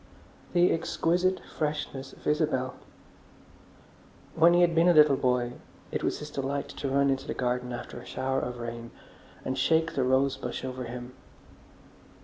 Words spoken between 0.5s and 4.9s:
The exquisite freshness of Isabel! When he had been